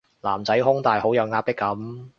[0.21, 2.09] 男仔胸大好有壓迫感